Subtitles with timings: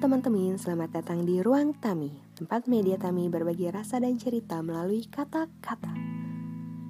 [0.00, 5.92] teman-teman, selamat datang di Ruang Tami, tempat media Tami berbagi rasa dan cerita melalui kata-kata.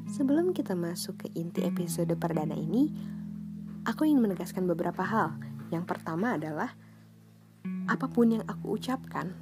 [0.06, 2.86] Sebelum kita masuk ke inti episode perdana ini,
[3.82, 5.34] aku ingin menegaskan beberapa hal.
[5.74, 6.70] Yang pertama adalah,
[7.90, 9.34] apa pun yang aku ucapkan,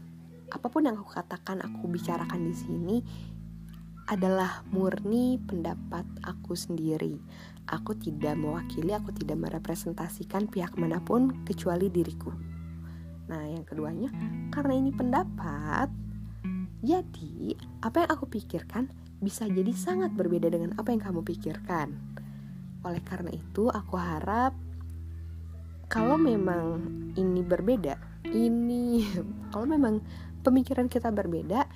[0.48, 2.96] apa pun yang aku katakan, aku bicarakan di sini,
[4.08, 7.20] adalah murni pendapat aku sendiri.
[7.68, 12.57] Aku tidak mewakili, aku tidak merepresentasikan pihak mana pun kecuali diriku.
[13.28, 14.08] Nah, yang keduanya,
[14.48, 15.92] karena ini pendapat,
[16.80, 18.88] jadi apa yang aku pikirkan
[19.20, 21.92] bisa jadi sangat berbeda dengan apa yang kamu pikirkan.
[22.82, 24.56] Oleh karena itu, aku harap
[25.88, 26.80] kalau memang
[27.16, 27.96] ini berbeda,
[28.32, 29.04] ini
[29.52, 30.00] kalau memang
[30.40, 31.68] pemikiran kita berbeda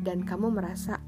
[0.00, 1.00] dan kamu merasa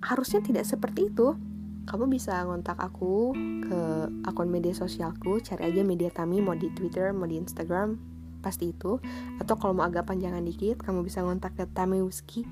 [0.00, 1.36] harusnya tidak seperti itu
[1.84, 3.36] kamu bisa ngontak aku
[3.66, 3.80] ke
[4.24, 8.09] akun media sosialku cari aja media Tami mau di Twitter mau di Instagram
[8.40, 8.98] pasti itu
[9.38, 12.48] atau kalau mau agak panjangan dikit kamu bisa ngontak ke tamiwski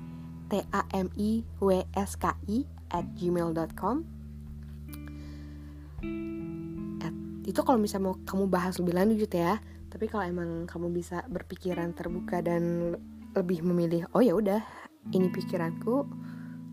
[0.49, 4.05] t a m i w s k i at gmail.com
[7.49, 9.57] itu kalau misalnya mau kamu bahas lebih lanjut ya
[9.89, 12.93] tapi kalau emang kamu bisa berpikiran terbuka dan
[13.33, 14.61] lebih memilih oh ya udah
[15.09, 16.05] ini pikiranku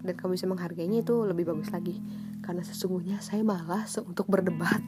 [0.07, 1.99] dan kamu bisa menghargainya itu lebih bagus lagi.
[2.41, 4.81] Karena sesungguhnya saya malas untuk berdebat.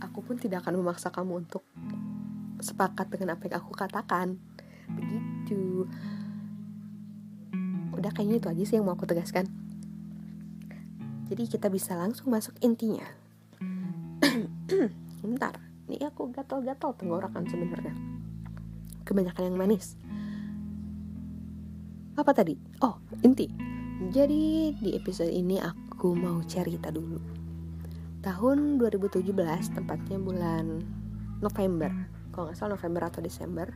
[0.00, 1.68] Aku pun tidak akan memaksa kamu untuk
[2.62, 4.38] sepakat dengan apa yang aku katakan.
[4.90, 5.86] Begitu.
[7.96, 9.48] Udah kayaknya itu aja sih yang mau aku tegaskan.
[11.30, 13.06] Jadi kita bisa langsung masuk intinya.
[15.22, 15.54] Bentar.
[15.90, 17.94] Ini aku gatal-gatal tenggorokan sebenarnya.
[19.02, 19.98] Kebanyakan yang manis.
[22.14, 22.58] Apa tadi?
[22.82, 23.46] Oh inti.
[24.10, 27.20] Jadi di episode ini aku mau cerita dulu.
[28.20, 29.32] Tahun 2017,
[29.76, 30.80] tempatnya bulan
[31.40, 31.92] November,
[32.30, 33.68] kalau nggak salah November atau Desember,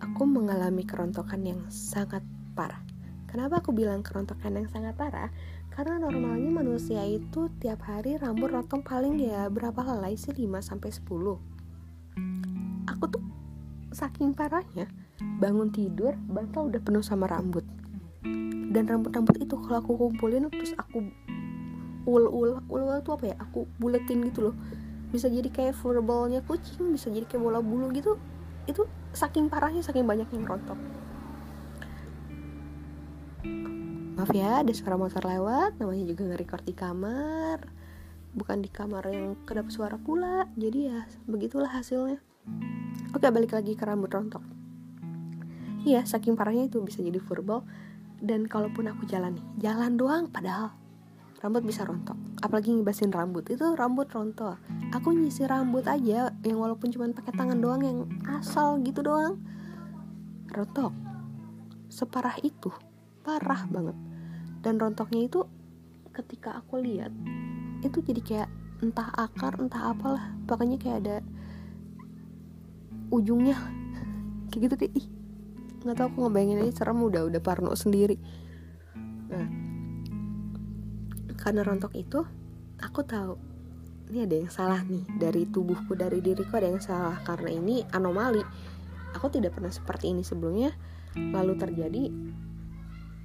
[0.00, 2.80] aku mengalami kerontokan yang sangat parah.
[3.28, 5.28] Kenapa aku bilang kerontokan yang sangat parah?
[5.74, 10.90] Karena normalnya manusia itu tiap hari rambut rotong paling ya berapa helai sih 5 sampai
[10.94, 11.10] 10.
[12.94, 13.24] Aku tuh
[13.90, 14.90] saking parahnya
[15.38, 17.62] bangun tidur bantal udah penuh sama rambut
[18.74, 21.06] dan rambut-rambut itu kalau aku kumpulin terus aku
[22.04, 24.56] ul-ul ul itu apa ya aku buletin gitu loh
[25.14, 28.18] bisa jadi kayak furbalnya kucing bisa jadi kayak bola bulu gitu
[28.66, 28.82] itu
[29.14, 30.74] saking parahnya saking banyak yang rontok.
[34.18, 37.62] Maaf ya ada suara motor lewat namanya juga nge-record di kamar.
[38.34, 42.18] Bukan di kamar yang kedap suara pula jadi ya begitulah hasilnya.
[43.14, 44.42] Oke balik lagi ke rambut rontok.
[45.86, 47.62] Iya saking parahnya itu bisa jadi furball
[48.18, 50.72] dan kalaupun aku jalan nih jalan doang padahal
[51.44, 52.16] rambut bisa rontok.
[52.40, 53.44] Apalagi ngibasin rambut.
[53.52, 54.56] Itu rambut rontok.
[54.96, 59.36] Aku nyisir rambut aja yang walaupun cuma pakai tangan doang yang asal gitu doang.
[60.48, 60.96] Rontok.
[61.92, 62.72] Separah itu.
[63.20, 63.92] Parah banget.
[64.64, 65.44] Dan rontoknya itu
[66.16, 67.12] ketika aku lihat
[67.84, 68.50] itu jadi kayak
[68.80, 70.32] entah akar entah apalah.
[70.48, 71.16] Pokoknya kayak ada
[73.12, 73.60] ujungnya.
[74.48, 75.06] Kayak gitu deh ih
[75.84, 78.16] nggak tahu aku ngebayangin aja serem udah udah parno sendiri.
[79.28, 79.73] Nah
[81.44, 82.24] karena rontok itu
[82.80, 83.36] aku tahu
[84.08, 87.20] ini ada yang salah nih dari tubuhku dari diriku ada yang salah.
[87.24, 88.40] Karena ini anomali.
[89.16, 90.74] Aku tidak pernah seperti ini sebelumnya.
[91.14, 92.02] Lalu terjadi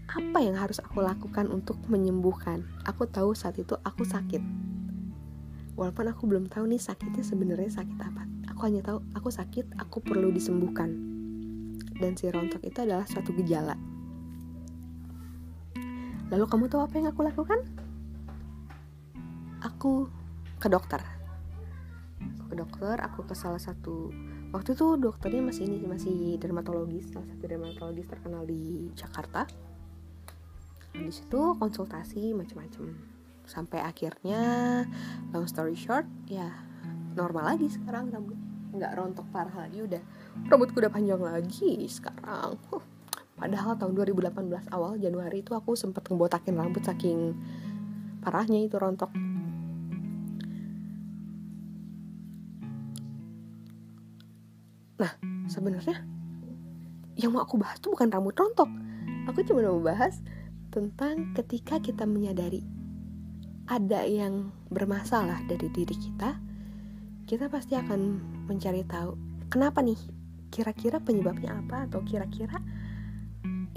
[0.09, 2.65] apa yang harus aku lakukan untuk menyembuhkan?
[2.85, 4.41] Aku tahu saat itu aku sakit.
[5.79, 8.27] Walaupun aku belum tahu nih sakitnya sebenarnya sakit apa.
[8.51, 10.91] Aku hanya tahu aku sakit aku perlu disembuhkan.
[11.99, 13.75] Dan si rontok itu adalah suatu gejala.
[16.29, 17.78] Lalu kamu tahu apa yang aku lakukan?
[19.59, 20.07] Aku
[20.59, 21.03] ke dokter.
[22.19, 24.11] Aku ke dokter, aku ke salah satu
[24.55, 29.43] waktu itu dokternya masih ini masih dermatologis, salah satu dermatologis terkenal di Jakarta.
[30.95, 32.95] Di situ konsultasi macam-macam
[33.49, 34.41] sampai akhirnya
[35.33, 36.53] long story short ya
[37.17, 38.37] normal lagi sekarang rambut
[38.69, 40.01] nggak rontok parah lagi udah
[40.45, 42.83] rambutku udah panjang lagi sekarang huh.
[43.33, 47.33] padahal tahun 2018 awal Januari itu aku sempat ngebotakin rambut saking
[48.21, 49.09] parahnya itu rontok
[54.99, 55.11] nah
[55.47, 56.03] sebenarnya
[57.19, 58.69] yang mau aku bahas tuh bukan rambut rontok.
[59.27, 60.23] Aku cuma mau bahas
[60.71, 62.63] tentang ketika kita menyadari
[63.69, 66.37] ada yang bermasalah dari diri kita
[67.29, 68.17] kita pasti akan
[68.49, 69.13] mencari tahu
[69.53, 70.01] kenapa nih?
[70.49, 71.85] Kira-kira penyebabnya apa?
[71.85, 72.57] Atau kira-kira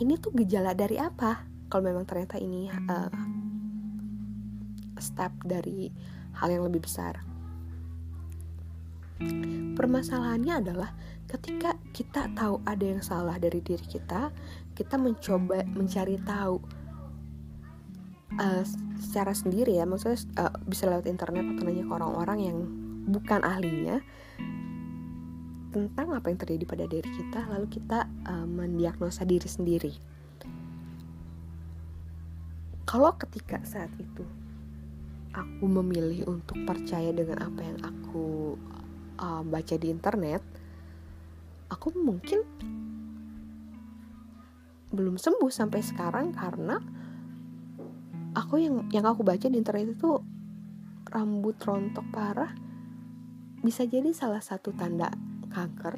[0.00, 1.44] ini tuh gejala dari apa?
[1.68, 3.12] Kalau memang ternyata ini uh,
[4.96, 5.92] step dari
[6.40, 7.20] hal yang lebih besar.
[9.76, 10.96] Permasalahannya adalah
[11.32, 14.28] ketika kita tahu ada yang salah dari diri kita
[14.76, 16.60] kita mencoba mencari tahu
[18.36, 18.62] uh,
[19.00, 22.58] secara sendiri ya maksudnya uh, bisa lewat internet atau nanya ke orang-orang yang
[23.08, 24.04] bukan ahlinya
[25.72, 29.92] tentang apa yang terjadi pada diri kita lalu kita uh, mendiagnosa diri sendiri.
[32.84, 34.20] Kalau ketika saat itu
[35.32, 38.60] aku memilih untuk percaya dengan apa yang aku
[39.16, 40.44] uh, baca di internet
[41.72, 42.44] aku mungkin
[44.92, 46.76] belum sembuh sampai sekarang karena
[48.36, 50.20] aku yang yang aku baca di internet itu
[51.08, 52.52] rambut rontok parah
[53.64, 55.08] bisa jadi salah satu tanda
[55.48, 55.96] kanker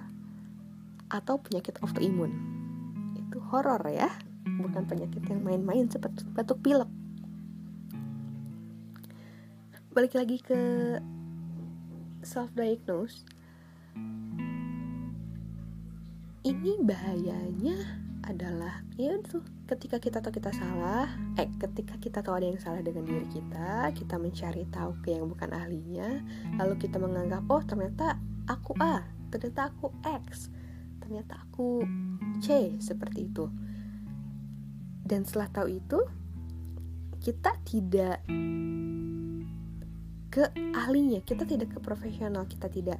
[1.10, 2.30] atau penyakit autoimun.
[3.18, 4.14] Itu horor ya
[4.46, 6.90] bukan penyakit yang main-main seperti batuk pilek.
[9.90, 10.60] Balik lagi ke
[12.22, 13.26] self diagnose
[16.44, 17.76] ini bahayanya
[18.24, 22.80] adalah ya tuh ketika kita tahu kita salah eh ketika kita tahu ada yang salah
[22.80, 26.24] dengan diri kita kita mencari tahu ke yang bukan ahlinya
[26.56, 28.16] lalu kita menganggap oh ternyata
[28.48, 30.48] aku A ternyata aku X
[31.04, 31.84] ternyata aku
[32.40, 33.52] C seperti itu.
[35.04, 36.00] Dan setelah tahu itu
[37.20, 38.24] kita tidak
[40.32, 42.98] ke ahlinya kita tidak ke profesional kita tidak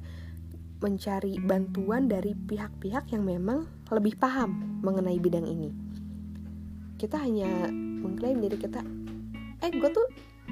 [0.85, 5.73] mencari bantuan dari pihak-pihak yang memang lebih paham mengenai bidang ini.
[7.01, 8.85] Kita hanya mengklaim diri kita,
[9.65, 10.05] eh gue tuh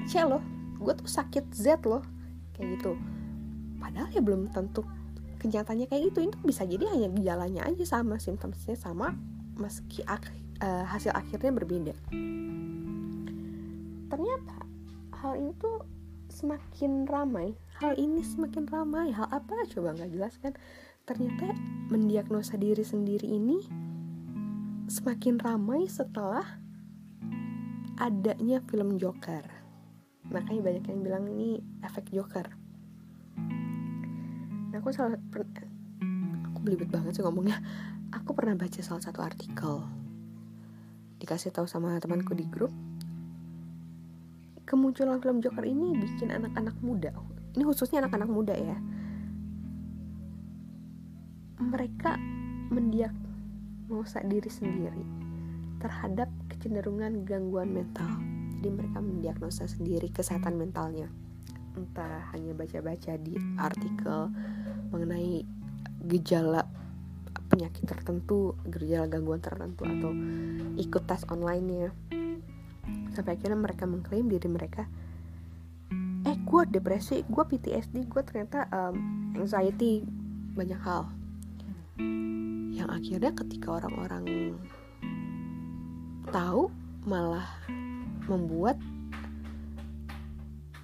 [0.10, 0.42] C loh,
[0.82, 2.02] gue tuh sakit Z loh,
[2.58, 2.98] kayak gitu.
[3.78, 4.82] Padahal ya belum tentu
[5.38, 6.34] kenyataannya kayak gitu.
[6.34, 9.14] Itu bisa jadi hanya gejalanya aja sama, simptomnya sama,
[9.54, 10.34] meski ak
[10.66, 11.94] uh, hasil akhirnya berbeda.
[14.10, 14.58] Ternyata
[15.22, 15.86] hal ini tuh
[16.34, 17.54] semakin ramai
[17.84, 19.12] hal ini semakin ramai.
[19.12, 19.68] Hal apa?
[19.68, 20.56] Coba nggak jelas kan
[21.04, 21.52] ternyata
[21.92, 23.60] mendiagnosa diri sendiri ini
[24.88, 26.48] semakin ramai setelah
[28.00, 29.44] adanya film Joker.
[30.32, 32.48] Makanya banyak yang bilang ini efek Joker.
[34.72, 37.60] Nah, aku salah aku belibet banget sih ngomongnya.
[38.16, 39.84] Aku pernah baca salah satu artikel.
[41.20, 42.72] Dikasih tahu sama temanku di grup.
[44.64, 47.12] Kemunculan film Joker ini bikin anak-anak muda
[47.54, 48.78] ini khususnya anak-anak muda ya.
[51.62, 52.18] Mereka
[52.74, 55.06] mendiagnosa diri sendiri
[55.78, 58.10] terhadap kecenderungan gangguan mental.
[58.58, 61.12] Jadi mereka mendiagnosa sendiri kesehatan mentalnya.
[61.78, 64.34] Entah hanya baca-baca di artikel
[64.90, 65.46] mengenai
[66.10, 66.66] gejala
[67.54, 70.10] penyakit tertentu, gejala gangguan tertentu atau
[70.80, 71.94] ikut tes online-nya.
[73.14, 74.90] Sampai akhirnya mereka mengklaim diri mereka
[76.44, 78.95] gue depresi gue PTSD gue ternyata um,
[79.40, 80.04] anxiety
[80.54, 81.10] banyak hal.
[82.74, 84.57] Yang akhirnya ketika orang-orang
[86.30, 86.69] tahu
[87.06, 87.48] malah
[88.30, 88.80] membuat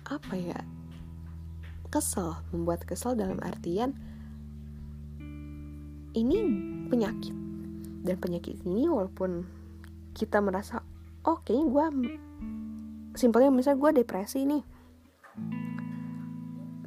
[0.10, 0.60] apa ya
[1.94, 3.94] kesel membuat kesel dalam artian
[6.18, 6.38] ini
[6.90, 7.36] penyakit.
[8.00, 9.44] Dan penyakit ini walaupun
[10.16, 10.82] kita merasa
[11.28, 11.86] oh gue
[13.14, 14.64] simpelnya misalnya gue depresi nih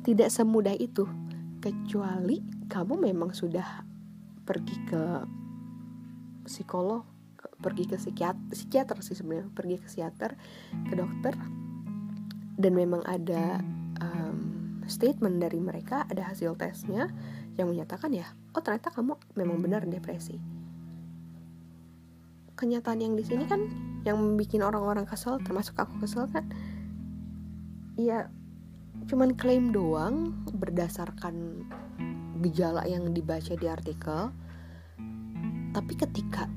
[0.02, 1.06] tidak semudah itu
[1.62, 3.87] kecuali kamu memang sudah
[4.42, 5.02] pergi ke
[6.42, 7.06] psikolog
[7.62, 10.35] pergi ke psikiater, psikiater sih sebenarnya pergi ke psikiater
[10.90, 11.35] ke dokter
[12.59, 13.62] dan memang ada
[14.02, 17.06] um, statement dari mereka ada hasil tesnya
[17.54, 18.26] yang menyatakan ya
[18.59, 20.42] oh ternyata kamu memang benar depresi.
[22.59, 23.66] Kenyataan yang di sini kan
[24.02, 26.47] yang bikin orang-orang kesel termasuk aku kesel kan
[27.99, 28.30] ya
[29.06, 31.66] cuman klaim doang berdasarkan
[32.42, 34.30] gejala yang dibaca di artikel.
[35.73, 36.50] Tapi ketika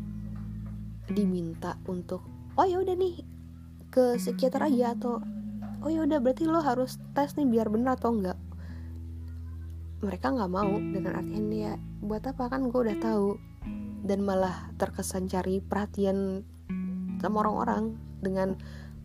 [1.07, 2.25] diminta untuk
[2.57, 3.21] oh ya udah nih
[3.93, 5.21] ke psikiater aja atau
[5.85, 8.37] oh ya udah berarti lo harus tes nih biar benar atau enggak?
[10.03, 11.73] Mereka nggak mau dengan artian ya
[12.03, 12.51] buat apa?
[12.51, 13.29] Kan gue udah tahu.
[14.05, 16.45] Dan malah terkesan cari perhatian
[17.17, 18.53] sama orang-orang dengan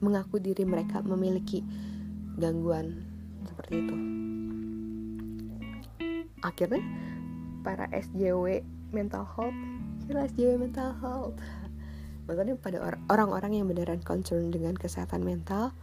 [0.05, 1.65] mengaku diri mereka memiliki
[2.37, 3.10] gangguan
[3.61, 3.97] seperti itu.
[6.41, 6.81] Akhirnya
[7.61, 8.65] para SJW
[8.97, 9.59] mental health
[10.09, 11.37] jelas SJW mental health.
[12.25, 12.81] Maksudnya pada
[13.13, 15.77] orang-orang yang beneran concern dengan kesehatan mental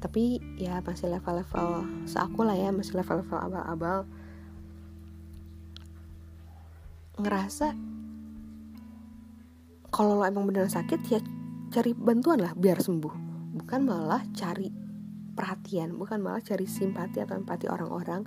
[0.00, 4.04] tapi ya masih level-level seaku lah ya masih level-level abal-abal
[7.16, 7.72] ngerasa
[9.88, 11.20] kalau lo emang beneran sakit ya
[11.72, 13.12] cari bantuan lah biar sembuh.
[13.60, 14.83] Bukan malah cari
[15.34, 18.22] perhatian bukan malah cari simpati atau empati orang-orang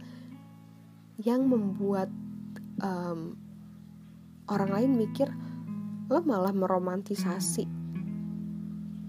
[1.24, 2.12] yang membuat
[2.84, 3.34] um,
[4.48, 5.32] orang lain mikir
[6.08, 7.66] lo malah meromantisasi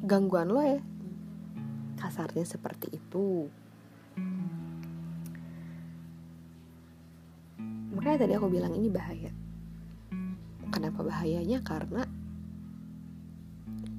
[0.08, 0.80] gangguan lo ya.
[1.98, 3.50] Kasarnya seperti itu.
[7.92, 9.34] Makanya tadi aku bilang ini bahaya.
[10.70, 11.58] Kenapa bahayanya?
[11.66, 12.06] Karena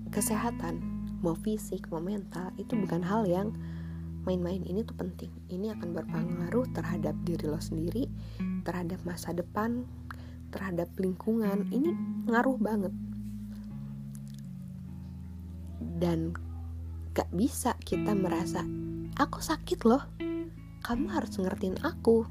[0.09, 0.79] kesehatan
[1.19, 3.51] mau fisik mau mental itu bukan hal yang
[4.29, 5.33] main-main ini tuh penting.
[5.49, 8.05] Ini akan berpengaruh terhadap diri lo sendiri
[8.61, 9.89] terhadap masa depan
[10.53, 11.65] terhadap lingkungan.
[11.73, 11.89] Ini
[12.29, 12.93] ngaruh banget.
[15.97, 16.37] Dan
[17.17, 18.61] gak bisa kita merasa
[19.17, 20.05] aku sakit loh.
[20.85, 22.29] Kamu harus ngertiin aku.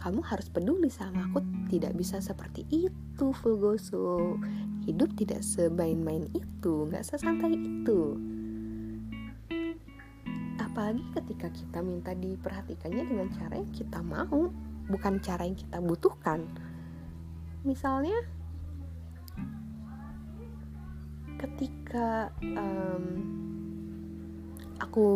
[0.00, 1.44] Kamu harus peduli sama aku.
[1.68, 4.40] Tidak bisa seperti itu Fulgoso
[4.84, 8.33] hidup tidak semain-main itu gak sesantai itu
[10.74, 14.50] apalagi ketika kita minta diperhatikannya dengan cara yang kita mau
[14.90, 16.50] bukan cara yang kita butuhkan.
[17.62, 18.18] Misalnya
[21.38, 23.06] ketika um,
[24.82, 25.06] aku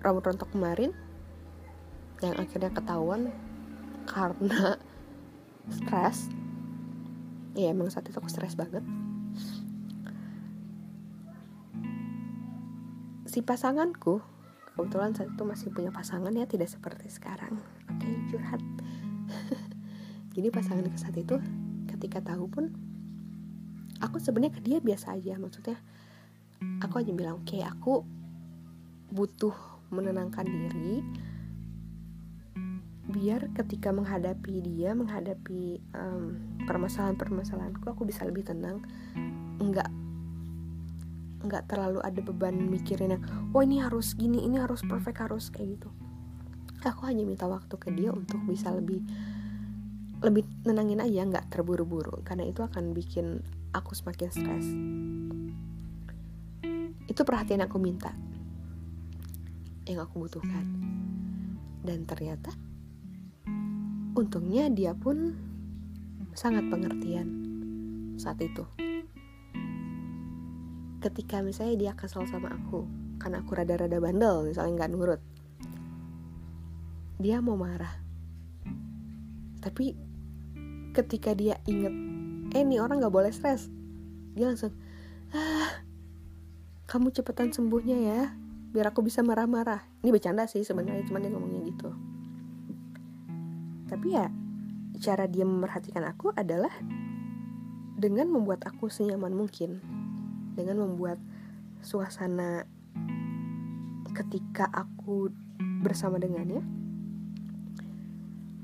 [0.00, 0.96] rambut rontok kemarin
[2.24, 3.28] yang akhirnya ketahuan
[4.08, 4.80] karena
[5.76, 6.32] stres.
[7.52, 8.80] Ya emang saat itu aku stres banget.
[13.28, 14.35] Si pasanganku
[14.76, 17.56] kebetulan saat itu masih punya pasangan ya tidak seperti sekarang.
[17.88, 18.62] Oke okay, curhat.
[20.36, 21.40] Jadi pasangan ke saat itu
[21.88, 22.64] ketika tahu pun
[24.04, 25.40] aku sebenarnya ke dia biasa aja.
[25.40, 25.80] Maksudnya
[26.84, 28.04] aku aja bilang oke okay, aku
[29.08, 29.56] butuh
[29.88, 31.00] menenangkan diri
[33.06, 36.36] biar ketika menghadapi dia menghadapi um,
[36.68, 38.84] permasalahan-permasalahanku aku bisa lebih tenang.
[39.56, 39.88] Enggak
[41.46, 43.22] enggak terlalu ada beban mikirin yang
[43.54, 45.88] oh ini harus gini ini harus perfect harus kayak gitu.
[46.86, 49.02] Aku hanya minta waktu ke dia untuk bisa lebih
[50.22, 53.42] lebih nenangin aja nggak terburu-buru karena itu akan bikin
[53.74, 54.66] aku semakin stres.
[57.06, 58.14] Itu perhatian aku minta
[59.86, 60.66] yang aku butuhkan.
[61.86, 62.50] Dan ternyata
[64.18, 65.36] untungnya dia pun
[66.34, 67.28] sangat pengertian
[68.16, 68.64] saat itu
[71.06, 72.82] ketika misalnya dia kesel sama aku
[73.22, 75.22] karena aku rada-rada bandel misalnya nggak nurut
[77.16, 77.96] dia mau marah.
[79.64, 79.96] Tapi
[80.92, 81.94] ketika dia inget
[82.52, 83.68] eh nih orang nggak boleh stres
[84.36, 84.72] dia langsung
[85.32, 85.84] ah
[86.86, 88.20] kamu cepetan sembuhnya ya
[88.74, 89.80] biar aku bisa marah-marah.
[90.04, 91.90] Ini bercanda sih sebenarnya cuman dia ngomongnya gitu.
[93.88, 94.26] Tapi ya
[95.00, 96.72] cara dia memerhatikan aku adalah
[97.96, 99.80] dengan membuat aku senyaman mungkin
[100.56, 101.20] dengan membuat
[101.84, 102.64] suasana
[104.16, 105.28] ketika aku
[105.84, 106.64] bersama dengannya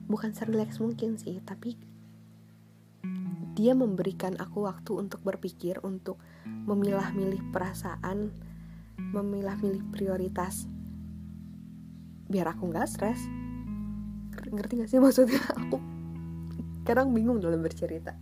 [0.08, 1.76] bukan serileks mungkin sih tapi
[3.52, 6.16] dia memberikan aku waktu untuk berpikir untuk
[6.48, 8.32] memilah-milih perasaan
[9.12, 10.64] memilah-milih prioritas
[12.32, 13.20] biar aku nggak stres.
[14.52, 15.40] Ngerti gak sih maksudnya?
[15.64, 15.80] Aku
[16.84, 18.16] kadang bingung dalam bercerita.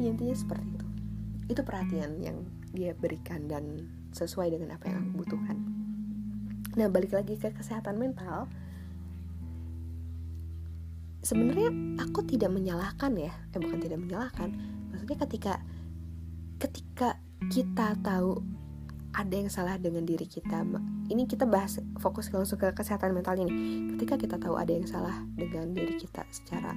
[0.00, 0.77] Ya, intinya seperti itu
[1.48, 5.56] itu perhatian yang dia berikan dan sesuai dengan apa yang aku butuhkan.
[6.76, 8.46] Nah balik lagi ke kesehatan mental.
[11.24, 13.32] Sebenarnya aku tidak menyalahkan ya.
[13.56, 14.54] Eh bukan tidak menyalahkan.
[14.92, 15.54] Maksudnya ketika
[16.60, 18.44] ketika kita tahu
[19.16, 20.62] ada yang salah dengan diri kita
[21.08, 23.88] ini kita bahas fokus langsung ke kesehatan mental ini.
[23.96, 26.76] Ketika kita tahu ada yang salah dengan diri kita secara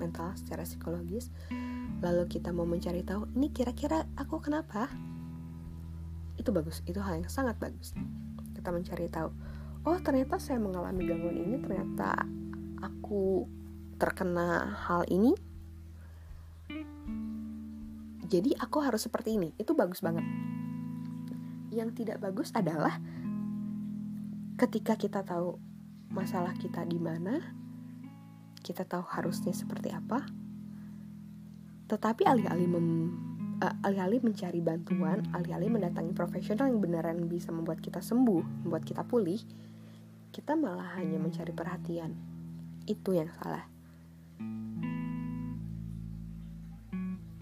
[0.00, 1.28] mental secara psikologis
[2.00, 4.88] lalu kita mau mencari tahu ini kira-kira aku kenapa?
[6.40, 7.92] Itu bagus itu hal yang sangat bagus.
[8.56, 9.30] Kita mencari tahu
[9.84, 12.24] oh ternyata saya mengalami gangguan ini ternyata
[12.80, 13.44] aku
[14.00, 15.36] terkena hal ini.
[18.30, 19.52] Jadi aku harus seperti ini.
[19.58, 20.22] Itu bagus banget.
[21.74, 22.96] Yang tidak bagus adalah
[24.56, 25.56] ketika kita tahu
[26.12, 27.40] masalah kita di mana
[28.60, 30.39] kita tahu harusnya seperti apa
[31.90, 32.86] tetapi alih-alih mem,
[33.82, 39.42] alih-alih mencari bantuan alih-alih mendatangi profesional yang beneran bisa membuat kita sembuh membuat kita pulih
[40.30, 42.14] kita malah hanya mencari perhatian.
[42.86, 43.66] Itu yang salah.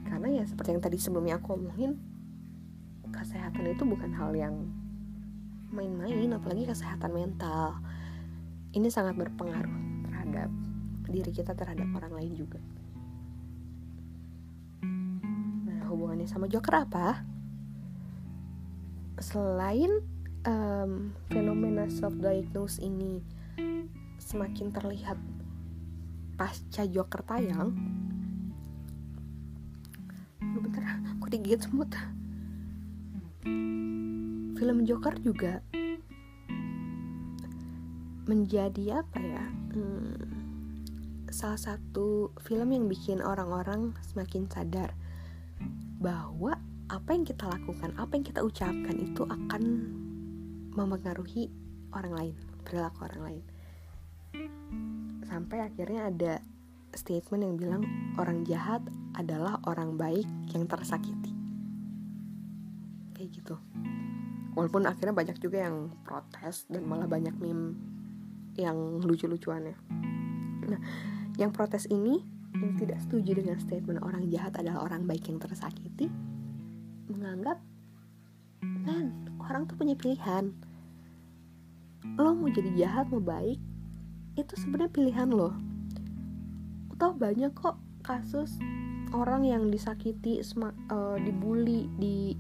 [0.09, 2.01] Karena ya seperti yang tadi sebelumnya aku omongin
[3.13, 4.57] kesehatan itu bukan hal yang
[5.69, 7.77] main-main apalagi kesehatan mental.
[8.73, 10.49] Ini sangat berpengaruh terhadap
[11.09, 12.61] diri kita terhadap orang lain juga
[16.19, 17.23] hubungannya sama joker apa?
[19.23, 20.03] Selain
[20.43, 23.23] um, fenomena self diagnose ini
[24.19, 25.15] semakin terlihat
[26.35, 27.71] pasca Joker tayang
[30.59, 30.83] bentar
[31.15, 31.87] aku digigit semut.
[34.59, 35.63] Film Joker juga
[38.27, 39.45] menjadi apa ya?
[39.71, 40.19] Hmm,
[41.31, 44.99] salah satu film yang bikin orang-orang semakin sadar
[45.99, 46.55] bahwa
[46.89, 49.63] apa yang kita lakukan, apa yang kita ucapkan itu akan
[50.73, 51.51] mempengaruhi
[51.93, 53.45] orang lain, perilaku orang lain.
[55.27, 56.35] Sampai akhirnya ada
[56.95, 57.83] statement yang bilang
[58.17, 58.81] orang jahat
[59.19, 60.25] adalah orang baik
[60.55, 61.35] yang tersakiti.
[63.13, 63.55] Kayak gitu.
[64.57, 67.75] Walaupun akhirnya banyak juga yang protes dan malah banyak meme
[68.57, 69.77] yang lucu-lucuannya.
[70.67, 70.81] Nah,
[71.39, 76.11] yang protes ini yang tidak setuju dengan statement orang jahat adalah orang baik yang tersakiti
[77.09, 77.59] menganggap
[78.85, 79.13] kan
[79.43, 80.53] orang tuh punya pilihan.
[82.19, 83.59] Lo mau jadi jahat mau baik
[84.39, 85.55] itu sebenarnya pilihan lo.
[86.99, 88.59] Tau banyak kok kasus
[89.15, 92.35] orang yang disakiti uh, dibully di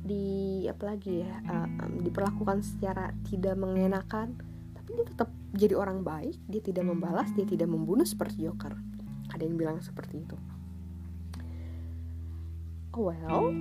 [0.00, 4.32] di apa lagi ya uh, um, diperlakukan secara tidak mengenakan
[4.72, 8.74] tapi dia tetap jadi orang baik dia tidak membalas dia tidak membunuh seperti Joker
[9.32, 10.36] ada yang bilang seperti itu.
[12.94, 13.54] Well.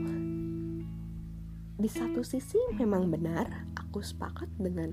[1.80, 3.48] Di satu sisi memang benar
[3.80, 4.92] aku sepakat dengan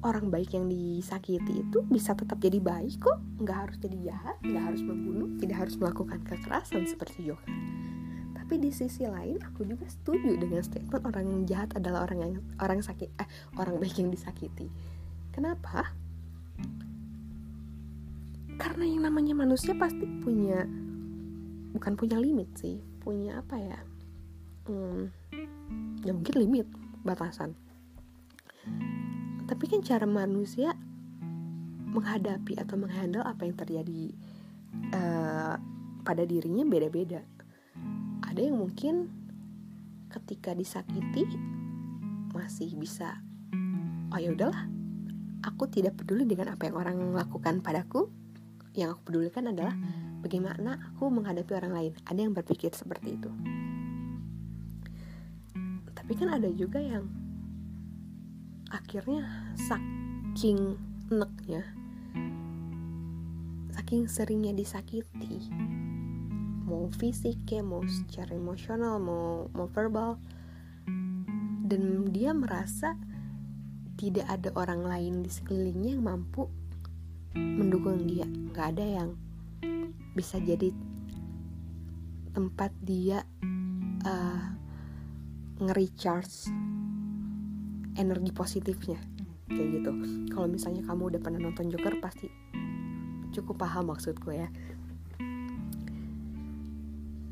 [0.00, 3.20] orang baik yang disakiti itu bisa tetap jadi baik kok.
[3.42, 7.52] Nggak harus jadi jahat nggak harus membunuh tidak harus melakukan kekerasan seperti Joker
[8.50, 12.82] tapi di sisi lain aku juga setuju dengan statement orang jahat adalah orang yang orang
[12.82, 14.66] sakit eh orang baik yang disakiti.
[15.30, 15.94] Kenapa
[18.60, 20.68] karena yang namanya manusia pasti punya
[21.72, 23.80] bukan punya limit sih punya apa ya
[24.68, 25.02] hmm,
[26.04, 26.66] ya mungkin limit
[27.04, 27.56] batasan.
[29.48, 30.76] Tapi kan cara manusia
[31.90, 34.14] menghadapi atau menghandle apa yang terjadi
[34.94, 35.58] uh,
[36.06, 37.24] pada dirinya beda-beda.
[38.22, 39.10] Ada yang mungkin
[40.10, 41.26] ketika disakiti
[42.30, 43.18] masih bisa
[44.10, 44.70] oh ya udahlah
[45.42, 48.10] aku tidak peduli dengan apa yang orang lakukan padaku
[48.74, 49.74] yang aku pedulikan adalah
[50.22, 51.92] bagaimana aku menghadapi orang lain.
[52.06, 53.30] Ada yang berpikir seperti itu.
[55.90, 57.06] Tapi kan ada juga yang
[58.70, 59.26] akhirnya
[59.58, 60.78] saking
[61.10, 61.66] neknya
[63.90, 65.50] saking seringnya disakiti.
[66.62, 70.14] Mau fisik ya mau secara emosional mau mau verbal.
[71.66, 72.94] Dan dia merasa
[73.98, 76.46] tidak ada orang lain di sekelilingnya yang mampu
[77.36, 78.26] mendukung dia.
[78.26, 79.10] Nggak ada yang
[80.14, 80.74] bisa jadi
[82.34, 83.26] tempat dia
[84.06, 84.42] uh,
[85.60, 86.50] nge-recharge
[87.98, 88.98] energi positifnya.
[89.50, 89.90] Kayak gitu.
[90.30, 92.30] Kalau misalnya kamu udah pernah nonton Joker pasti
[93.30, 94.50] cukup paham maksudku ya.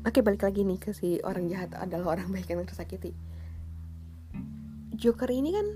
[0.07, 3.11] Oke balik lagi nih ke si orang jahat adalah orang baik yang tersakiti.
[4.95, 5.67] Joker ini kan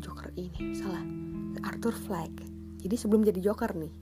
[0.00, 1.04] Joker ini salah.
[1.60, 2.49] Arthur Fleck
[2.80, 3.92] jadi sebelum jadi Joker nih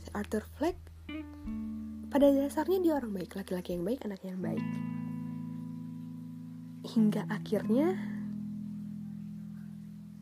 [0.00, 0.76] si Arthur Fleck
[2.10, 4.66] pada dasarnya dia orang baik laki-laki yang baik anak yang baik.
[6.90, 7.94] Hingga akhirnya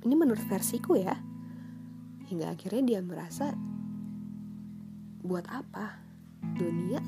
[0.04, 1.16] ini menurut versiku ya
[2.28, 3.56] hingga akhirnya dia merasa
[5.24, 5.96] buat apa?
[6.60, 7.00] Dunia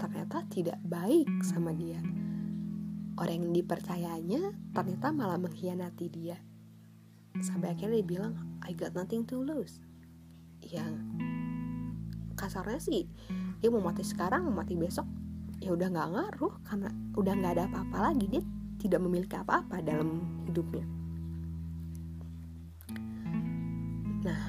[0.00, 2.00] ternyata tidak baik sama dia.
[3.20, 6.40] Orang yang dipercayanya ternyata malah mengkhianati dia.
[7.44, 9.80] Sampai akhirnya dia bilang I got nothing to lose.
[10.60, 11.00] Yang
[12.36, 13.08] kasarnya sih
[13.58, 15.08] dia mau mati sekarang mau mati besok
[15.58, 18.42] ya udah nggak ngaruh karena udah nggak ada apa-apa lagi dia
[18.78, 20.84] tidak memiliki apa-apa dalam hidupnya.
[24.28, 24.42] Nah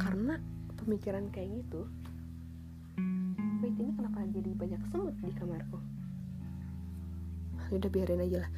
[0.00, 0.40] karena
[0.80, 1.84] pemikiran kayak gitu
[3.60, 5.78] wait ini kenapa jadi banyak semut di kamarku?
[7.68, 8.50] Udah biarin aja lah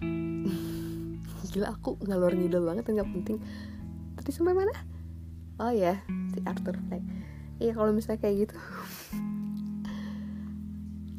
[1.50, 3.38] gila aku ngalor ngidol banget nggak penting.
[4.16, 4.74] Tadi sampai mana?
[5.60, 6.00] Oh ya
[6.32, 7.04] si Arthur Fleck
[7.60, 8.56] iya kalau misalnya kayak gitu.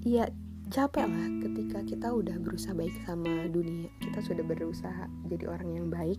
[0.02, 0.34] Iya
[0.74, 3.86] capek lah ketika kita udah berusaha baik sama dunia.
[4.02, 6.18] Kita sudah berusaha jadi orang yang baik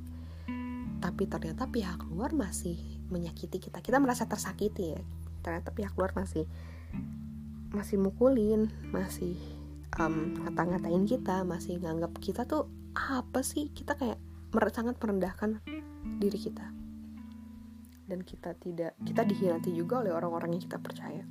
[1.03, 2.79] tapi ternyata pihak luar masih
[3.11, 3.83] menyakiti kita.
[3.83, 5.03] Kita merasa tersakiti ya.
[5.42, 6.46] Ternyata pihak luar masih
[7.75, 9.35] masih mukulin masih
[9.96, 13.73] um, ngata-ngatain kita masih nganggap kita tuh apa sih?
[13.73, 14.21] Kita kayak
[14.73, 15.65] sangat merendahkan
[16.21, 16.69] diri kita.
[18.05, 21.25] Dan kita tidak kita dikhianati juga oleh orang-orang yang kita percaya.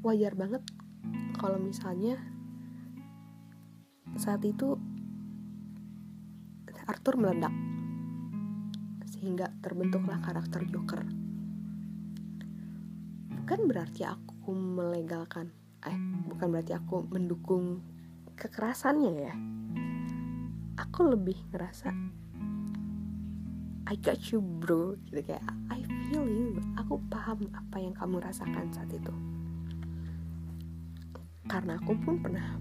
[0.00, 0.62] Wajar banget
[1.36, 2.16] kalau misalnya
[4.16, 4.78] saat itu
[6.88, 7.52] Arthur meledak
[9.04, 11.04] sehingga terbentuklah karakter Joker.
[13.36, 15.52] Bukan berarti aku melegalkan,
[15.84, 15.98] eh
[16.32, 17.84] bukan berarti aku mendukung
[18.38, 19.34] kekerasannya ya.
[20.78, 21.90] Aku lebih ngerasa
[23.90, 24.94] I got you bro.
[25.10, 25.42] Gitu kayak
[25.74, 26.62] I feel you.
[26.78, 29.10] Aku paham apa yang kamu rasakan saat itu.
[31.50, 32.54] Karena aku pun pernah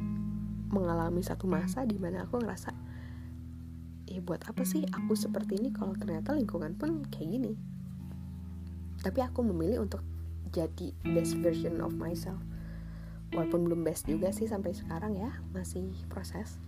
[0.74, 2.72] mengalami satu masa di mana aku ngerasa
[4.08, 7.54] ya buat apa sih aku seperti ini kalau ternyata lingkungan pun kayak gini?
[9.04, 10.02] Tapi aku memilih untuk
[10.50, 12.40] jadi best version of myself
[13.36, 16.60] walaupun belum best juga sih sampai sekarang ya masih proses.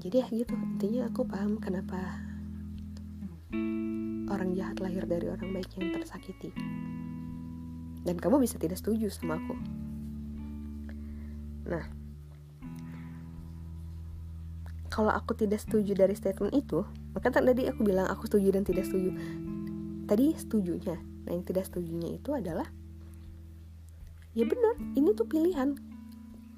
[0.00, 2.24] Jadi ya gitu intinya aku paham kenapa
[4.32, 6.56] orang jahat lahir dari orang baik yang tersakiti.
[8.00, 9.54] Dan kamu bisa tidak setuju sama aku.
[11.68, 11.84] Nah
[14.88, 18.88] kalau aku tidak setuju dari statement itu maka tadi aku bilang aku setuju dan tidak
[18.88, 19.12] setuju.
[20.08, 20.96] Tadi setujunya.
[21.28, 22.64] Nah yang tidak setujunya itu adalah
[24.34, 25.74] ya benar ini tuh pilihan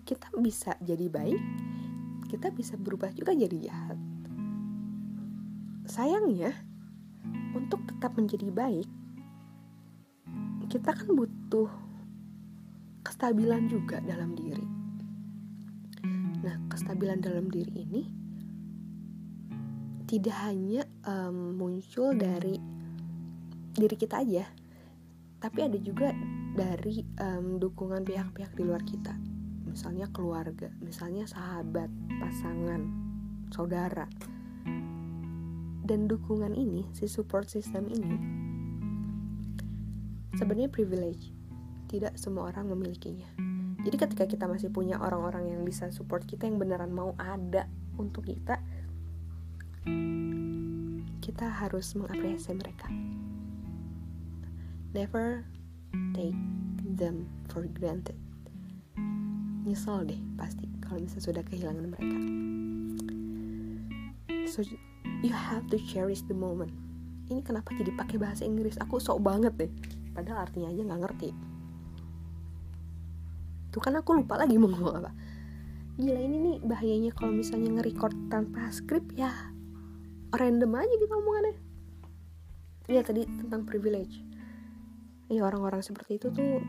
[0.05, 1.41] kita bisa jadi baik
[2.33, 4.01] kita bisa berubah juga jadi jahat.
[5.85, 6.57] Sayangnya,
[7.53, 8.89] untuk tetap menjadi baik,
[10.73, 11.69] kita kan butuh
[13.05, 14.65] kestabilan juga dalam diri.
[16.41, 18.03] Nah, kestabilan dalam diri ini
[20.09, 22.57] tidak hanya um, muncul dari
[23.77, 24.49] diri kita aja,
[25.43, 26.15] tapi ada juga
[26.55, 29.11] dari um, dukungan pihak-pihak di luar kita
[29.73, 31.89] misalnya keluarga, misalnya sahabat,
[32.21, 32.93] pasangan,
[33.49, 34.05] saudara.
[35.83, 38.15] Dan dukungan ini, si support system ini
[40.37, 41.33] sebenarnya privilege.
[41.89, 43.29] Tidak semua orang memilikinya.
[43.83, 48.29] Jadi ketika kita masih punya orang-orang yang bisa support kita yang beneran mau ada untuk
[48.31, 48.63] kita,
[51.21, 52.89] kita harus mengapresiasi mereka.
[54.93, 55.49] Never
[56.13, 56.37] take
[56.85, 58.13] them for granted.
[59.65, 62.19] Nyesel deh pasti kalau misalnya sudah kehilangan mereka.
[64.53, 64.61] So
[65.25, 66.77] you have to cherish the moment.
[67.33, 68.77] Ini kenapa jadi pakai bahasa Inggris?
[68.85, 69.73] Aku sok banget deh.
[70.13, 71.31] Padahal artinya aja nggak ngerti.
[73.73, 75.17] Tuh kan aku lupa lagi mau ngomong apa.
[75.97, 79.33] Gila ini nih bahayanya kalau misalnya nge-record tanpa skrip ya
[80.37, 81.57] random aja gitu omongannya.
[82.93, 84.32] Ya tadi tentang privilege
[85.33, 86.61] ya orang-orang seperti itu tuh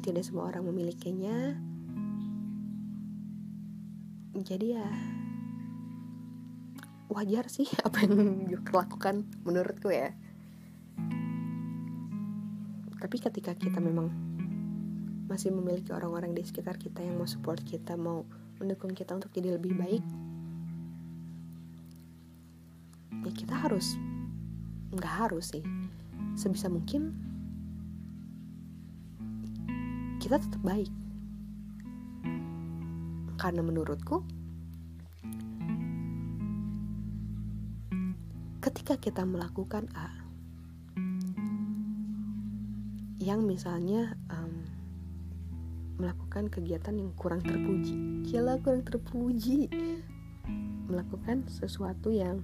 [0.00, 1.52] tidak semua orang memilikinya.
[4.40, 4.88] Jadi ya
[7.12, 10.16] wajar sih apa yang Joker lakukan menurutku ya.
[13.04, 14.08] Tapi ketika kita memang
[15.28, 18.24] masih memiliki orang-orang di sekitar kita yang mau support kita mau
[18.60, 20.04] mendukung kita untuk jadi lebih baik
[23.24, 23.96] ya kita harus
[24.92, 25.64] nggak harus sih.
[26.36, 27.33] Sebisa mungkin
[30.24, 30.88] kita tetap baik.
[33.36, 34.24] Karena menurutku
[38.64, 40.08] ketika kita melakukan A
[43.20, 44.64] yang misalnya um,
[46.00, 48.24] melakukan kegiatan yang kurang terpuji.
[48.24, 49.68] Gila kurang terpuji.
[50.88, 52.40] Melakukan sesuatu yang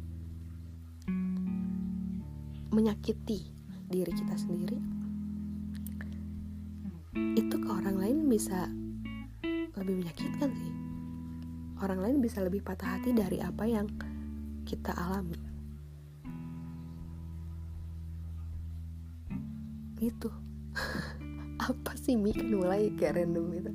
[2.77, 3.49] menyakiti
[3.89, 5.00] diri kita sendiri
[7.39, 8.69] itu ke orang lain bisa
[9.81, 10.81] lebih menyakitkan sih
[11.81, 13.89] orang lain bisa lebih patah hati dari apa yang
[14.69, 15.41] kita alami.
[20.01, 20.29] Itu
[21.69, 23.73] apa sih Mi kan mulai kayak random gitu.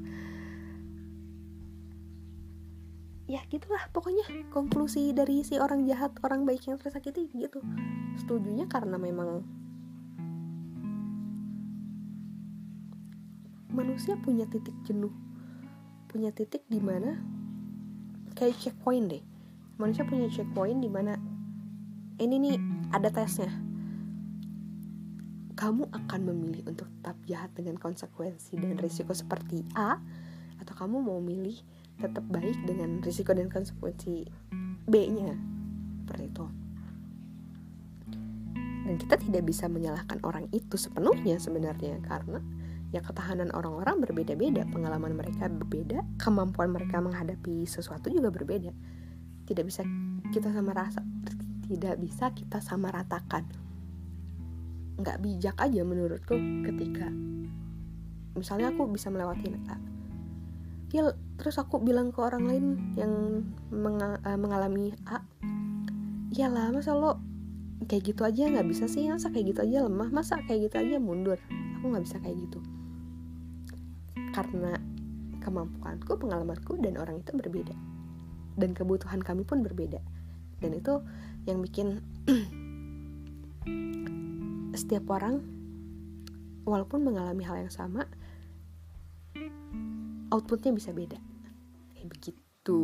[3.26, 4.22] Ya gitulah pokoknya
[4.54, 7.58] konklusi dari si orang jahat orang baik yang tersakiti gitu.
[8.22, 9.42] Setujunya karena memang
[13.96, 15.16] manusia punya titik jenuh.
[16.12, 17.16] Punya titik di mana?
[18.36, 19.24] Kayak checkpoint deh.
[19.80, 21.16] Manusia punya checkpoint di mana
[22.20, 22.60] ini nih
[22.92, 23.48] ada tesnya.
[25.56, 29.96] Kamu akan memilih untuk tetap jahat dengan konsekuensi dan risiko seperti A
[30.60, 31.56] atau kamu mau milih
[31.96, 34.28] tetap baik dengan risiko dan konsekuensi
[34.92, 35.40] B-nya.
[36.04, 36.46] Seperti itu.
[38.92, 42.44] Dan kita tidak bisa menyalahkan orang itu sepenuhnya sebenarnya karena
[42.94, 48.72] ya ketahanan orang-orang berbeda-beda, pengalaman mereka berbeda, kemampuan mereka menghadapi sesuatu juga berbeda.
[49.46, 49.86] Tidak bisa
[50.30, 51.02] kita sama rasa,
[51.66, 53.46] tidak bisa kita sama ratakan.
[55.02, 57.10] Nggak bijak aja menurutku ketika
[58.36, 59.78] misalnya aku bisa melewati A.
[60.94, 63.44] Ya terus aku bilang ke orang lain yang
[64.24, 65.20] mengalami A,
[66.32, 67.20] iyalah masa lo
[67.86, 70.96] kayak gitu aja nggak bisa sih masa kayak gitu aja lemah masa kayak gitu aja
[70.98, 71.38] mundur
[71.80, 72.60] aku nggak bisa kayak gitu
[74.36, 74.76] karena
[75.40, 77.72] kemampuanku pengalamanku dan orang itu berbeda.
[78.60, 80.04] Dan kebutuhan kami pun berbeda.
[80.60, 81.00] Dan itu
[81.48, 82.04] yang bikin
[84.80, 85.40] setiap orang
[86.68, 88.04] walaupun mengalami hal yang sama
[90.36, 91.16] outputnya bisa beda.
[91.96, 92.78] Kayak begitu.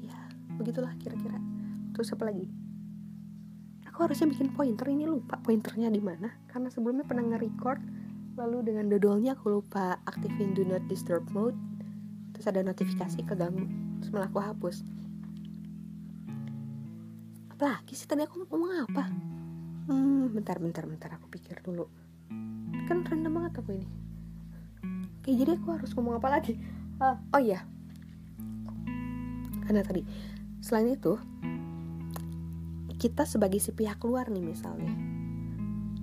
[0.00, 0.16] Ya
[0.56, 1.36] begitulah kira-kira.
[1.92, 2.48] Terus apa lagi?
[3.92, 6.32] Aku harusnya bikin pointer ini lupa pointernya di mana.
[6.48, 7.99] Karena sebelumnya pernah nge-record
[8.40, 11.56] lalu dengan dodolnya aku lupa aktifin do not disturb mode.
[12.32, 13.68] Terus ada notifikasi keganggu
[14.00, 14.80] terus malah aku hapus.
[17.52, 19.04] Apa lagi sih tadi aku ngomong apa?
[19.92, 21.84] Hmm bentar bentar bentar aku pikir dulu.
[22.88, 23.88] Kan random banget aku ini.
[25.20, 26.56] Oke jadi aku harus ngomong apa lagi?
[26.96, 27.60] Ah, oh iya.
[29.68, 30.00] Karena tadi
[30.64, 31.20] selain itu
[32.96, 35.09] kita sebagai si pihak luar nih misalnya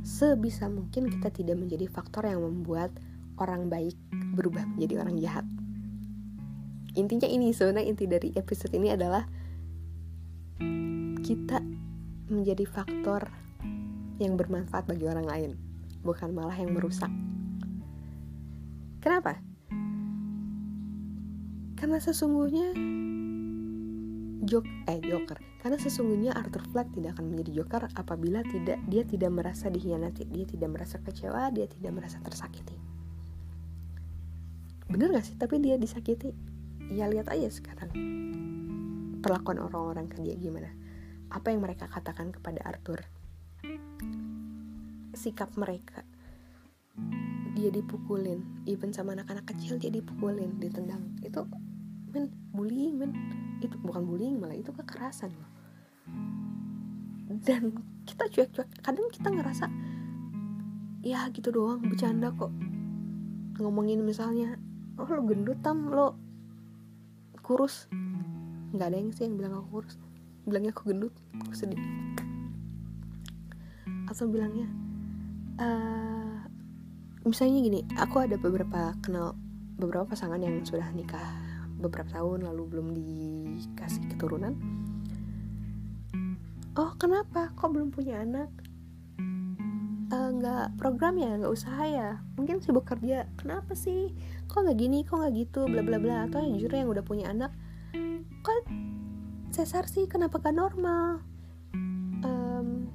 [0.07, 2.95] sebisa mungkin kita tidak menjadi faktor yang membuat
[3.43, 3.99] orang baik
[4.39, 5.43] berubah menjadi orang jahat
[6.95, 9.27] intinya ini sebenarnya inti dari episode ini adalah
[11.27, 11.59] kita
[12.31, 13.27] menjadi faktor
[14.17, 15.51] yang bermanfaat bagi orang lain,
[16.01, 17.11] bukan malah yang merusak.
[19.03, 19.37] Kenapa?
[21.77, 22.73] Karena sesungguhnya
[24.47, 25.37] Jok eh Joker.
[25.59, 30.47] Karena sesungguhnya Arthur Fleck tidak akan menjadi Joker apabila tidak dia tidak merasa dihianati, dia
[30.47, 32.79] tidak merasa kecewa, dia tidak merasa tersakiti.
[34.87, 35.35] Bener gak sih?
[35.35, 36.31] Tapi dia disakiti.
[36.87, 37.91] Ya lihat aja sekarang
[39.27, 40.71] perlakuan orang-orang ke dia gimana
[41.27, 43.03] apa yang mereka katakan kepada Arthur
[45.11, 46.07] sikap mereka
[47.57, 51.43] dia dipukulin even sama anak-anak kecil dia dipukulin ditendang itu
[52.11, 53.11] men bullying men.
[53.59, 55.51] Itu bukan bullying malah itu kekerasan loh.
[57.43, 57.75] Dan
[58.07, 59.67] kita cuek-cuek kadang kita ngerasa
[61.03, 62.51] ya gitu doang bercanda kok.
[63.57, 64.55] Ngomongin misalnya
[64.97, 66.15] oh lo gendut tam lo
[67.41, 67.87] kurus.
[68.75, 69.95] Nggak ada yang sih yang bilang aku kurus.
[70.47, 71.79] Bilangnya aku gendut aku sedih.
[74.07, 74.67] Atau bilangnya
[75.59, 76.47] uh,
[77.27, 79.35] misalnya gini aku ada beberapa kenal
[79.77, 81.46] beberapa pasangan yang sudah nikah
[81.77, 84.57] beberapa tahun lalu belum dikasih keturunan.
[86.77, 87.53] Oh kenapa?
[87.57, 88.49] Kok belum punya anak?
[90.07, 91.33] Uh, nggak program ya?
[91.37, 92.09] Nggak usaha ya?
[92.37, 93.25] Mungkin sibuk kerja.
[93.37, 94.13] Kenapa sih?
[94.45, 95.01] Kok nggak gini?
[95.01, 95.65] Kok nggak gitu?
[95.65, 96.29] Bla bla bla.
[96.29, 97.49] Atau yang jujur yang udah punya anak.
[98.45, 98.69] Kok
[99.49, 100.05] sesar sih?
[100.05, 101.25] Kenapa gak normal?
[102.21, 102.93] Um,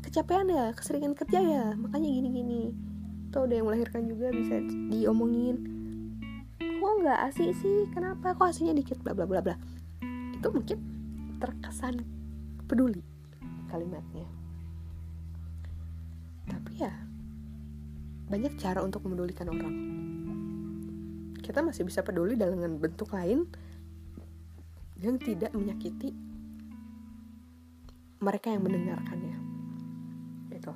[0.00, 0.72] kecapean ya?
[0.72, 1.66] Keseringan kerja ya?
[1.76, 2.72] Makanya gini-gini.
[3.28, 4.56] Tuh udah yang melahirkan juga bisa
[4.88, 5.77] diomongin
[7.02, 8.34] nggak asik sih kenapa?
[8.34, 8.98] Kok aslinya dikit?
[9.00, 9.56] Bla bla bla bla.
[10.34, 10.78] Itu mungkin
[11.38, 12.02] terkesan
[12.66, 13.02] peduli
[13.70, 14.26] kalimatnya.
[16.48, 16.92] Tapi ya
[18.28, 19.74] banyak cara untuk memedulikan orang.
[21.40, 23.48] Kita masih bisa peduli dengan bentuk lain
[25.00, 26.12] yang tidak menyakiti
[28.18, 29.36] mereka yang mendengarkannya.
[30.52, 30.72] Itu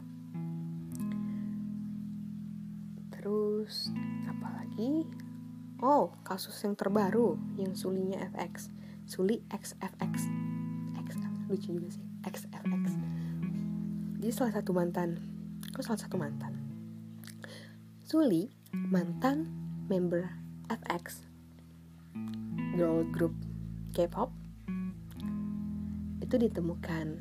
[3.10, 3.94] terus
[4.26, 5.06] apa lagi
[5.82, 8.70] oh kasus yang terbaru yang sulinya FX
[9.04, 10.30] suli XFX
[11.02, 11.08] X.
[11.50, 12.06] Lucu juga sih.
[12.24, 13.02] XFX
[14.22, 15.18] jadi salah satu mantan.
[15.74, 16.54] Kok salah satu mantan?
[18.06, 19.50] Suli mantan
[19.90, 20.30] member
[20.70, 21.26] FX
[22.78, 23.34] girl group
[23.90, 24.30] K-pop.
[26.22, 27.18] Itu ditemukan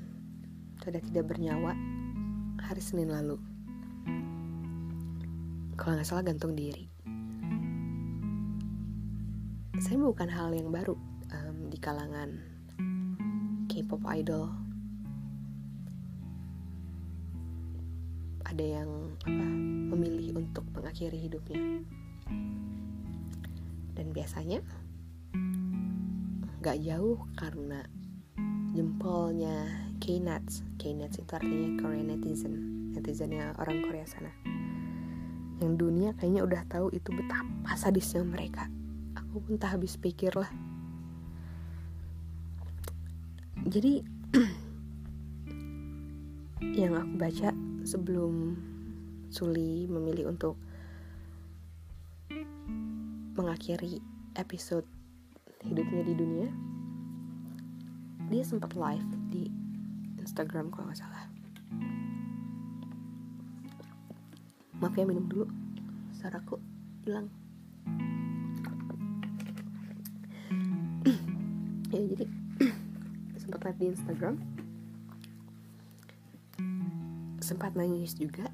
[0.77, 1.73] sudah tidak bernyawa
[2.61, 3.41] hari Senin lalu.
[5.73, 6.90] Kalau nggak salah gantung diri.
[9.81, 10.93] Saya bukan hal yang baru
[11.33, 12.37] um, di kalangan
[13.65, 14.53] K-pop idol.
[18.45, 19.45] Ada yang apa
[19.89, 21.81] memilih untuk mengakhiri hidupnya.
[23.97, 24.61] Dan biasanya
[26.61, 27.81] gak jauh karena
[28.77, 29.65] jempolnya
[29.97, 32.53] K-Nuts K-Nuts itu artinya Korean netizen
[32.93, 34.29] netizennya orang Korea sana
[35.57, 38.69] yang dunia kayaknya udah tahu itu betapa sadisnya mereka
[39.31, 40.51] aku pun tak habis pikir lah.
[43.63, 44.03] Jadi
[46.83, 47.55] yang aku baca
[47.87, 48.59] sebelum
[49.31, 50.59] Suli memilih untuk
[53.39, 54.03] mengakhiri
[54.35, 54.83] episode
[55.63, 56.47] hidupnya di dunia
[58.27, 59.47] dia sempat live di
[60.19, 61.23] Instagram kalau nggak salah.
[64.83, 65.47] Maaf ya minum dulu.
[66.19, 66.59] Suaraku
[67.07, 67.31] hilang
[73.71, 74.35] sempat di Instagram.
[77.39, 78.51] Sempat nangis juga.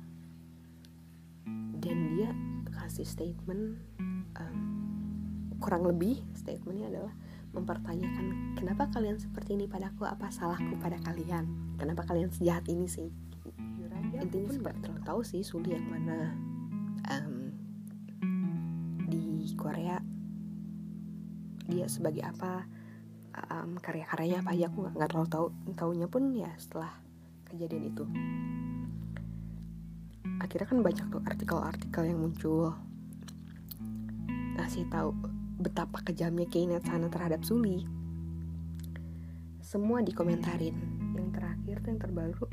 [1.82, 2.30] Dan dia
[2.70, 3.82] kasih statement
[4.38, 4.60] um,
[5.58, 7.14] kurang lebih statementnya adalah
[7.50, 10.06] mempertanyakan kenapa kalian seperti ini padaku?
[10.06, 11.50] Apa salahku pada kalian?
[11.82, 13.10] Kenapa kalian sejahat ini sih?
[14.22, 16.38] Intinya sih nggak terlalu tahu sih Suli yang mana
[17.10, 17.58] um,
[19.10, 19.98] di Korea
[21.66, 22.70] dia sebagai apa
[23.54, 25.46] um, karya-karyanya apa aja aku nggak terlalu tahu
[25.78, 26.92] tahunya pun ya setelah
[27.48, 28.04] kejadian itu.
[30.38, 32.74] Akhirnya kan banyak tuh artikel-artikel yang muncul.
[34.58, 35.14] Ngasih tahu
[35.58, 37.86] betapa kejamnya Keinat sana terhadap Suli.
[39.62, 40.78] Semua dikomentarin.
[41.18, 42.46] Yang terakhir tuh yang terbaru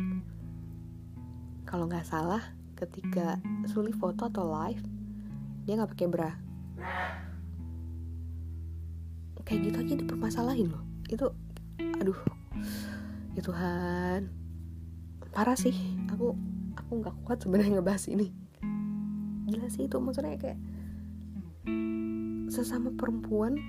[1.75, 4.79] kalau nggak salah ketika Suli foto atau live
[5.67, 6.31] dia nggak pakai bra
[9.45, 10.83] kayak gitu aja dipermasalahin loh.
[11.09, 11.33] Itu
[12.01, 12.19] aduh.
[13.37, 14.29] Ya Tuhan.
[15.33, 15.75] Parah sih.
[16.13, 16.37] Aku
[16.75, 18.33] aku nggak kuat sebenarnya ngebahas ini.
[19.49, 20.59] Gila sih itu maksudnya kayak
[22.49, 23.61] sesama perempuan.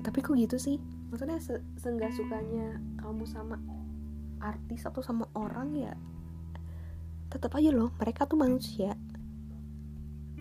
[0.00, 0.76] Tapi kok gitu sih?
[1.10, 3.58] Maksudnya se seenggak sukanya kamu sama
[4.40, 5.92] artis atau sama orang ya
[7.30, 8.98] tetap aja loh mereka tuh manusia.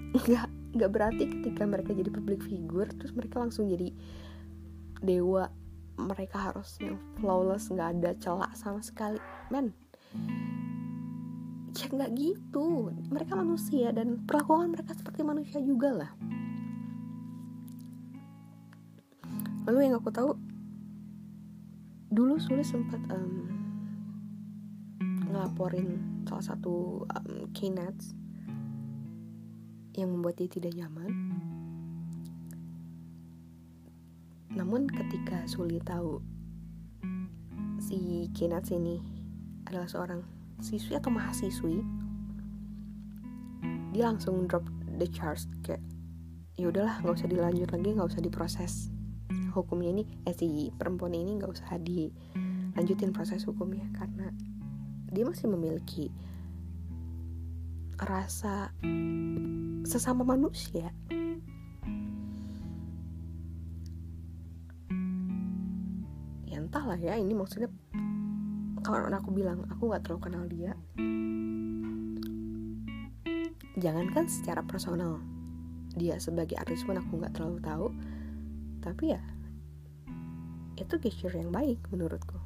[0.09, 3.89] Nggak nggak berarti ketika mereka jadi public figure terus mereka langsung jadi
[5.01, 5.49] dewa
[5.99, 9.19] mereka harus yang flawless nggak ada celak sama sekali.
[9.51, 9.75] Men
[11.75, 12.91] ya nggak gitu.
[13.11, 16.11] Mereka manusia dan perlakuan mereka seperti manusia juga lah.
[19.67, 20.33] Lalu yang aku tahu
[22.09, 23.45] dulu sulit sempat um,
[25.29, 28.17] ngelaporin salah satu um, K-Nets
[29.95, 31.11] yang membuat dia tidak nyaman.
[34.53, 36.19] Namun ketika Suli tahu
[37.79, 38.99] si Kinats ini
[39.69, 40.25] adalah seorang
[40.59, 41.79] siswi atau mahasiswi,
[43.93, 44.65] dia langsung drop
[44.99, 45.81] the charge kayak
[46.59, 48.73] ya udahlah nggak usah dilanjut lagi nggak usah diproses
[49.55, 54.29] hukumnya ini eh si perempuan ini nggak usah dilanjutin proses hukumnya karena
[55.09, 56.11] dia masih memiliki
[58.05, 58.71] rasa
[59.83, 60.93] sesama manusia.
[66.47, 67.67] Ya entahlah ya ini maksudnya
[68.85, 70.71] kawan aku bilang aku nggak terlalu kenal dia.
[73.79, 75.19] Jangankan secara personal
[75.95, 77.87] dia sebagai artis pun aku nggak terlalu tahu
[78.79, 79.21] tapi ya
[80.79, 82.39] itu gesture yang baik menurutku.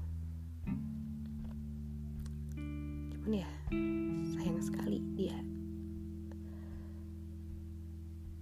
[3.14, 3.50] Cuman ya
[4.64, 5.36] sekali dia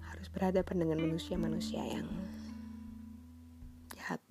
[0.05, 2.05] harus berhadapan dengan manusia-manusia yang
[3.97, 4.21] jahat.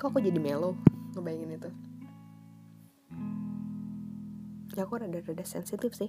[0.00, 0.80] Kok aku jadi melo
[1.12, 1.70] ngebayangin itu?
[4.72, 6.08] Ya aku rada-rada sensitif sih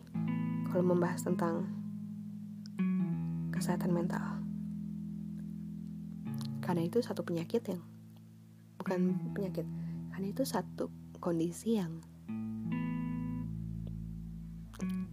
[0.71, 1.67] kalau membahas tentang
[3.51, 4.39] kesehatan mental.
[6.63, 7.83] Karena itu satu penyakit yang
[8.81, 9.65] bukan penyakit.
[10.09, 10.89] Karena itu satu
[11.21, 12.01] kondisi yang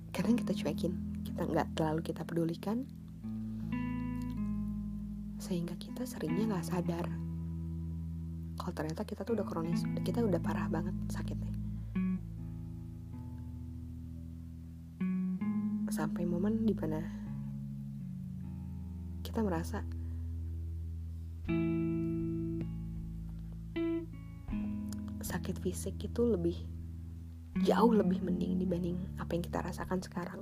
[0.09, 2.83] kadang kita cuekin kita nggak terlalu kita pedulikan
[5.39, 7.07] sehingga kita seringnya nggak sadar
[8.59, 11.55] kalau ternyata kita tuh udah kronis kita udah parah banget sakitnya.
[15.89, 17.01] Sampai momen di mana
[19.23, 19.87] kita merasa
[25.29, 26.57] sakit fisik itu lebih
[27.61, 30.41] jauh lebih mending dibanding apa yang kita rasakan sekarang.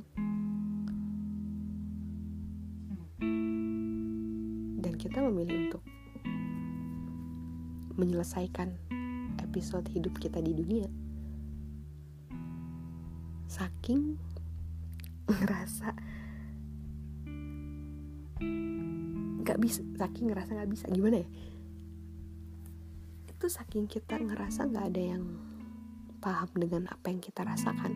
[4.79, 5.83] Dan kita memilih untuk
[7.99, 8.79] menyelesaikan
[9.43, 10.87] episode hidup kita di dunia.
[13.51, 14.15] Saking
[15.27, 15.91] ngerasa
[19.43, 21.29] nggak bisa, saking ngerasa nggak bisa gimana ya?
[23.47, 25.23] Itu saking kita ngerasa nggak ada yang
[26.19, 27.95] paham dengan apa yang kita rasakan.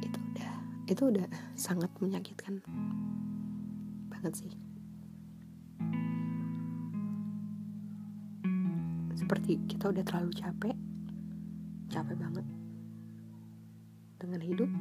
[0.00, 0.52] Itu udah
[0.88, 1.26] itu udah
[1.60, 2.64] sangat menyakitkan
[4.08, 4.52] banget sih.
[9.12, 10.76] Seperti kita udah terlalu capek
[11.92, 12.46] capek banget
[14.24, 14.72] dengan hidup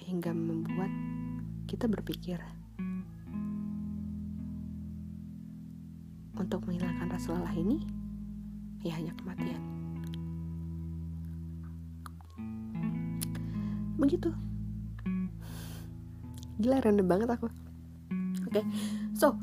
[0.00, 1.11] hingga membuat
[1.72, 2.36] kita berpikir
[6.36, 7.80] untuk menghilangkan rasa lelah ini
[8.84, 9.56] ya hanya kematian.
[13.96, 14.28] Begitu.
[16.60, 17.48] Gila random banget aku.
[17.48, 18.64] Oke okay.
[19.16, 19.40] so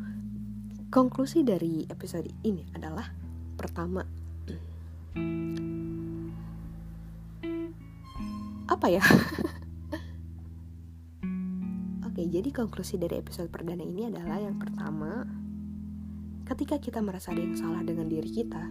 [0.93, 3.09] konklusi dari episode ini adalah
[3.57, 4.05] pertama
[8.69, 9.01] apa ya
[12.29, 15.25] jadi konklusi dari episode perdana ini adalah yang pertama,
[16.45, 18.69] ketika kita merasa ada yang salah dengan diri kita,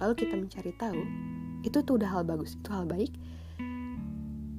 [0.00, 1.00] lalu kita mencari tahu,
[1.62, 3.12] itu tuh udah hal bagus, itu hal baik.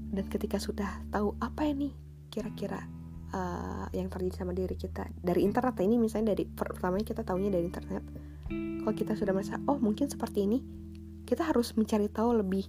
[0.09, 1.93] Dan ketika sudah tahu apa ini
[2.30, 2.86] kira-kira
[3.34, 7.65] uh, yang terjadi sama diri kita dari internet ini misalnya dari pertamanya kita tahunya dari
[7.65, 8.03] internet.
[8.86, 10.61] Kalau kita sudah merasa oh mungkin seperti ini,
[11.25, 12.65] kita harus mencari tahu lebih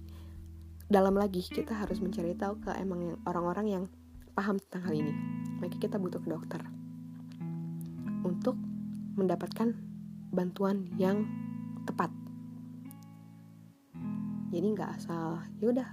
[0.89, 1.41] dalam lagi.
[1.41, 3.83] Kita harus mencari tahu ke emang orang-orang yang
[4.31, 5.13] paham tentang hal ini,
[5.59, 6.61] maka kita butuh ke dokter
[8.21, 8.55] untuk
[9.19, 9.75] mendapatkan
[10.31, 11.27] bantuan yang
[11.83, 12.09] tepat.
[14.51, 15.87] Jadi nggak asal, ya udah,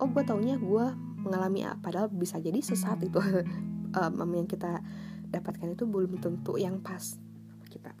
[0.00, 0.84] oh gue taunya gue
[1.24, 3.20] mengalami apa, padahal bisa jadi sesaat itu
[3.98, 4.80] um, yang kita
[5.28, 7.20] dapatkan itu belum tentu yang pas
[7.68, 7.92] kita.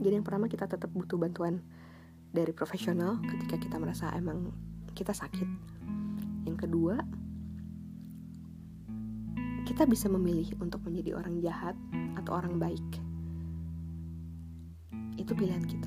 [0.00, 1.60] Jadi yang pertama kita tetap butuh bantuan
[2.30, 4.54] dari profesional ketika kita merasa emang
[4.94, 5.46] kita sakit.
[6.46, 7.02] Yang kedua,
[9.70, 11.78] kita bisa memilih untuk menjadi orang jahat
[12.18, 12.82] atau orang baik.
[15.14, 15.86] Itu pilihan kita.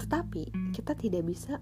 [0.00, 1.60] Tetapi kita tidak bisa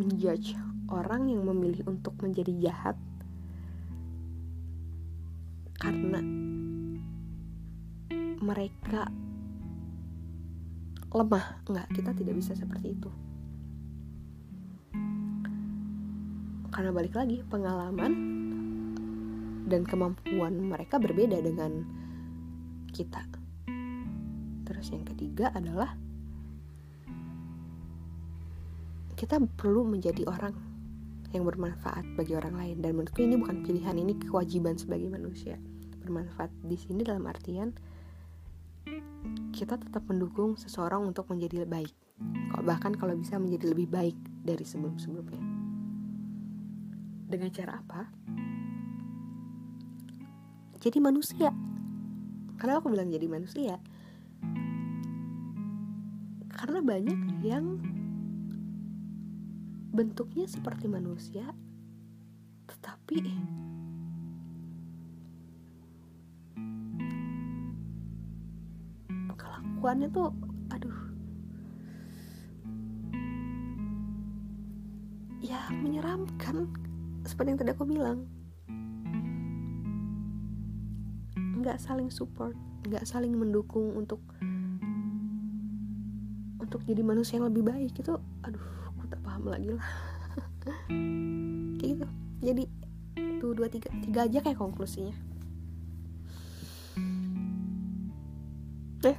[0.00, 0.56] menjudge
[0.88, 2.96] orang yang memilih untuk menjadi jahat
[5.76, 6.24] karena
[8.40, 9.12] mereka
[11.12, 11.60] lemah.
[11.68, 13.12] Enggak, kita tidak bisa seperti itu.
[16.70, 18.29] karena balik lagi pengalaman
[19.70, 21.86] dan kemampuan mereka berbeda dengan
[22.90, 23.22] kita.
[24.66, 25.94] Terus yang ketiga adalah
[29.14, 30.56] kita perlu menjadi orang
[31.30, 35.54] yang bermanfaat bagi orang lain dan menurutku ini bukan pilihan ini kewajiban sebagai manusia
[36.02, 37.70] bermanfaat di sini dalam artian
[39.54, 41.94] kita tetap mendukung seseorang untuk menjadi baik
[42.66, 45.38] bahkan kalau bisa menjadi lebih baik dari sebelum-sebelumnya
[47.30, 48.10] dengan cara apa?
[50.80, 51.52] Jadi manusia.
[52.56, 53.76] Kenapa aku bilang jadi manusia?
[56.48, 57.80] Karena banyak yang
[59.92, 61.44] bentuknya seperti manusia,
[62.64, 63.20] tetapi
[69.80, 70.28] kelakuannya tuh
[70.76, 71.00] aduh
[75.40, 76.68] ya menyeramkan
[77.24, 78.28] seperti yang tadi aku bilang
[81.60, 82.56] nggak saling support
[82.88, 84.24] nggak saling mendukung untuk
[86.70, 87.92] untuk jadi manusia yang lebih baik.
[87.98, 89.88] Itu aduh aku tak paham lagi lah.
[91.82, 92.06] Kayak gitu.
[92.40, 92.64] Jadi
[93.42, 95.16] tuh dua tiga tiga aja kayak konklusinya.
[99.04, 99.18] Eh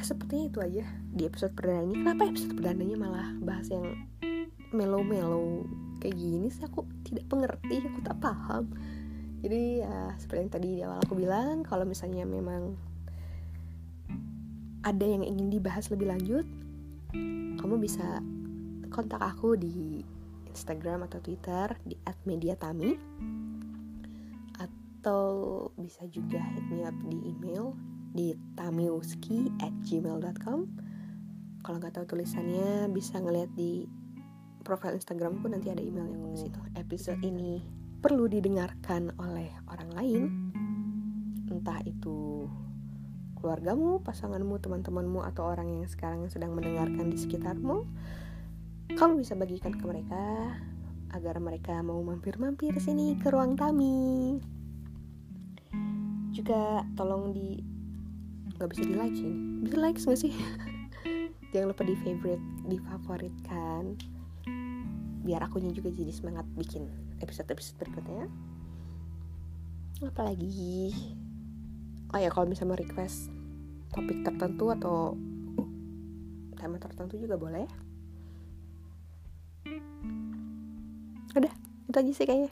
[0.00, 1.94] sepertinya itu aja di episode perdana ini.
[2.02, 3.84] Kenapa episode perdananya malah bahas yang
[4.74, 5.66] melo-melo
[6.02, 6.66] kayak gini sih?
[6.66, 8.70] Aku tidak pengerti aku tak paham
[9.40, 12.76] jadi ya seperti yang tadi di awal aku bilang kalau misalnya memang
[14.84, 16.44] ada yang ingin dibahas lebih lanjut
[17.60, 18.24] kamu bisa
[18.88, 20.00] kontak aku di
[20.48, 22.96] Instagram atau Twitter di @mediatami
[24.60, 25.24] atau
[25.80, 27.72] bisa juga hit me up di email
[28.10, 30.66] di tamiuski at gmail.com
[31.60, 33.84] kalau nggak tahu tulisannya bisa ngeliat di
[34.64, 36.60] profil Instagramku nanti ada email yang di situ.
[36.76, 40.22] Episode ini perlu didengarkan oleh orang lain,
[41.52, 42.48] entah itu
[43.36, 47.84] keluargamu, pasanganmu, teman-temanmu, atau orang yang sekarang sedang mendengarkan di sekitarmu.
[48.96, 50.56] Kamu bisa bagikan ke mereka
[51.12, 54.40] agar mereka mau mampir-mampir sini ke ruang Tami.
[56.32, 57.60] Juga tolong di
[58.56, 60.32] nggak bisa di like sih, bisa like nggak sih?
[61.52, 63.96] Jangan lupa di favorite, di favoritkan
[65.20, 66.88] biar akunya juga jadi semangat bikin
[67.20, 68.26] episode-episode berikutnya
[70.00, 70.96] apalagi?
[72.10, 73.28] Oh ya kalau misalnya mau request
[73.92, 75.14] topik tertentu atau
[76.56, 77.68] tema tertentu juga boleh.
[81.36, 81.52] Udah
[81.86, 82.50] itu aja sih kayaknya.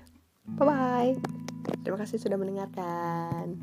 [0.56, 1.12] Bye bye
[1.88, 3.56] terima kasih sudah mendengarkan